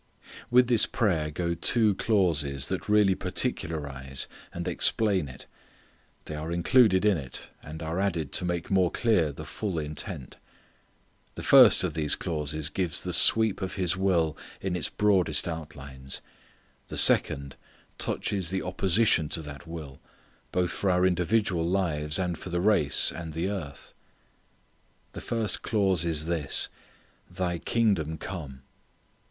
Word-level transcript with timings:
With 0.49 0.65
this 0.67 0.87
prayer 0.87 1.29
go 1.29 1.53
two 1.53 1.93
clauses 1.93 2.69
that 2.69 2.89
really 2.89 3.13
particularize 3.13 4.25
and 4.51 4.67
explain 4.67 5.27
it. 5.27 5.45
They 6.25 6.33
are 6.33 6.51
included 6.51 7.05
in 7.05 7.17
it, 7.17 7.49
and 7.61 7.83
are 7.83 7.99
added 7.99 8.31
to 8.31 8.43
make 8.43 8.71
more 8.71 8.89
clear 8.89 9.31
the 9.31 9.45
full 9.45 9.77
intent. 9.77 10.37
The 11.35 11.43
first 11.43 11.83
of 11.83 11.93
these 11.93 12.15
clauses 12.15 12.67
gives 12.69 13.03
the 13.03 13.13
sweep 13.13 13.61
of 13.61 13.75
His 13.75 13.95
will 13.95 14.35
in 14.59 14.75
its 14.75 14.89
broadest 14.89 15.47
outlines. 15.47 16.21
The 16.87 16.97
second 16.97 17.55
touches 17.99 18.49
the 18.49 18.63
opposition 18.63 19.29
to 19.29 19.41
that 19.43 19.67
will 19.67 20.01
both 20.51 20.71
for 20.71 20.89
our 20.89 21.05
individual 21.05 21.63
lives 21.69 22.17
and 22.17 22.39
for 22.39 22.49
the 22.49 22.59
race 22.59 23.11
and 23.11 23.33
the 23.33 23.49
earth. 23.49 23.93
The 25.11 25.21
first 25.21 25.61
clause 25.61 26.03
is 26.03 26.25
this, 26.25 26.69
"Thy 27.29 27.59
kingdom 27.59 28.17
come." 28.17 28.63